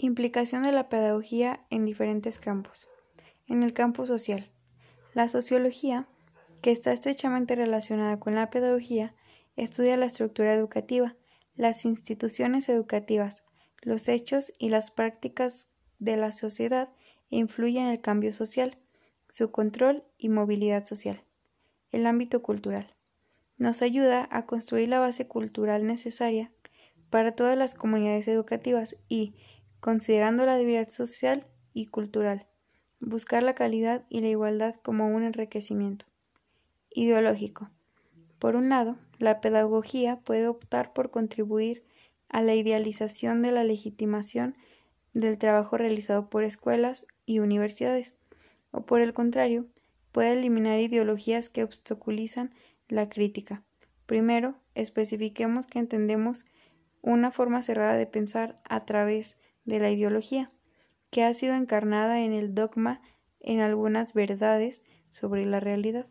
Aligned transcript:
Implicación 0.00 0.62
de 0.62 0.70
la 0.70 0.88
pedagogía 0.88 1.66
en 1.70 1.84
diferentes 1.84 2.38
campos. 2.38 2.86
En 3.48 3.64
el 3.64 3.72
campo 3.72 4.06
social. 4.06 4.48
La 5.12 5.26
sociología, 5.26 6.06
que 6.62 6.70
está 6.70 6.92
estrechamente 6.92 7.56
relacionada 7.56 8.20
con 8.20 8.36
la 8.36 8.48
pedagogía, 8.48 9.16
estudia 9.56 9.96
la 9.96 10.06
estructura 10.06 10.54
educativa, 10.54 11.16
las 11.56 11.84
instituciones 11.84 12.68
educativas, 12.68 13.42
los 13.82 14.06
hechos 14.06 14.52
y 14.60 14.68
las 14.68 14.92
prácticas 14.92 15.68
de 15.98 16.16
la 16.16 16.30
sociedad 16.30 16.92
e 17.32 17.38
influye 17.38 17.80
en 17.80 17.88
el 17.88 18.00
cambio 18.00 18.32
social, 18.32 18.78
su 19.28 19.50
control 19.50 20.04
y 20.16 20.28
movilidad 20.28 20.84
social. 20.84 21.24
El 21.90 22.06
ámbito 22.06 22.40
cultural. 22.40 22.94
Nos 23.56 23.82
ayuda 23.82 24.28
a 24.30 24.46
construir 24.46 24.90
la 24.90 25.00
base 25.00 25.26
cultural 25.26 25.88
necesaria 25.88 26.52
para 27.10 27.32
todas 27.32 27.58
las 27.58 27.74
comunidades 27.74 28.28
educativas 28.28 28.96
y, 29.08 29.34
considerando 29.80 30.44
la 30.46 30.56
diversidad 30.56 30.92
social 30.92 31.46
y 31.72 31.86
cultural, 31.86 32.46
buscar 33.00 33.42
la 33.42 33.54
calidad 33.54 34.04
y 34.08 34.20
la 34.20 34.28
igualdad 34.28 34.74
como 34.82 35.08
un 35.08 35.22
enriquecimiento. 35.22 36.06
Ideológico. 36.90 37.70
Por 38.38 38.56
un 38.56 38.68
lado, 38.68 38.98
la 39.18 39.40
pedagogía 39.40 40.20
puede 40.20 40.48
optar 40.48 40.92
por 40.92 41.10
contribuir 41.10 41.84
a 42.28 42.42
la 42.42 42.54
idealización 42.54 43.42
de 43.42 43.52
la 43.52 43.64
legitimación 43.64 44.56
del 45.12 45.38
trabajo 45.38 45.76
realizado 45.76 46.28
por 46.28 46.44
escuelas 46.44 47.06
y 47.26 47.38
universidades, 47.40 48.14
o 48.70 48.84
por 48.84 49.00
el 49.00 49.12
contrario, 49.12 49.66
puede 50.12 50.32
eliminar 50.32 50.78
ideologías 50.78 51.48
que 51.48 51.64
obstaculizan 51.64 52.54
la 52.88 53.08
crítica. 53.08 53.62
Primero, 54.06 54.56
especifiquemos 54.74 55.66
que 55.66 55.78
entendemos 55.78 56.46
una 57.02 57.30
forma 57.30 57.62
cerrada 57.62 57.94
de 57.94 58.06
pensar 58.06 58.60
a 58.64 58.84
través 58.84 59.38
de 59.68 59.78
la 59.78 59.90
ideología, 59.90 60.50
que 61.10 61.24
ha 61.24 61.34
sido 61.34 61.54
encarnada 61.54 62.22
en 62.22 62.32
el 62.32 62.54
dogma 62.54 63.02
en 63.40 63.60
algunas 63.60 64.14
verdades 64.14 64.84
sobre 65.08 65.44
la 65.46 65.60
realidad. 65.60 66.06